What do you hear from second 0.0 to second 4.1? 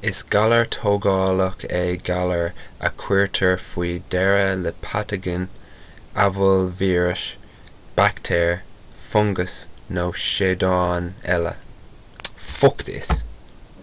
is galar tógálach é galar a chuirtear faoi